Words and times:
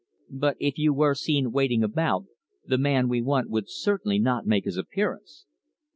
"But 0.33 0.57
if 0.59 0.79
you 0.79 0.95
were 0.95 1.13
seen 1.13 1.51
waiting 1.51 1.83
about, 1.83 2.25
the 2.65 2.79
man 2.79 3.07
we 3.07 3.21
want 3.21 3.51
would 3.51 3.69
certainly 3.69 4.17
not 4.17 4.47
make 4.47 4.65
his 4.65 4.75
appearance. 4.77 5.45